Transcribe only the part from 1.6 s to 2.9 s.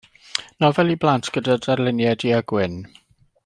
darluniau du-a-gwyn.